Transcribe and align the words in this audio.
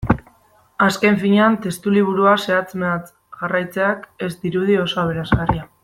Azken 0.85 1.19
finean, 1.23 1.57
testuliburua 1.65 2.33
zehatz-mehatz 2.45 3.13
jarraitzeak 3.43 4.09
ez 4.29 4.33
dirudi 4.47 4.81
oso 4.87 5.05
aberasgarria. 5.07 5.69